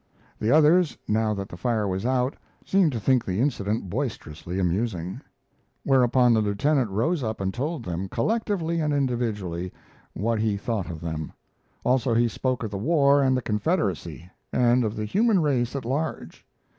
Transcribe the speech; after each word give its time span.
The 0.39 0.49
others, 0.49 0.97
now 1.07 1.35
that 1.35 1.47
the 1.47 1.55
fire 1.55 1.87
was, 1.87 2.07
out, 2.07 2.35
seemed 2.65 2.91
to 2.93 2.99
think 2.99 3.23
the 3.23 3.39
incident 3.39 3.87
boisterously 3.87 4.57
amusing. 4.57 5.21
Whereupon 5.83 6.33
the 6.33 6.41
lieutenant 6.41 6.89
rose 6.89 7.21
up 7.21 7.39
and 7.39 7.53
told 7.53 7.85
them, 7.85 8.09
collectively 8.09 8.79
and 8.79 8.95
individually, 8.95 9.71
what 10.13 10.39
he 10.39 10.57
thought 10.57 10.89
of 10.89 11.01
them; 11.01 11.33
also 11.83 12.15
he 12.15 12.27
spoke 12.27 12.63
of 12.63 12.71
the 12.71 12.79
war 12.79 13.21
and 13.21 13.37
the 13.37 13.43
Confederacy, 13.43 14.27
and 14.51 14.83
of 14.83 14.95
the 14.95 15.05
human 15.05 15.39
race 15.39 15.75
at 15.75 15.85
large. 15.85 16.47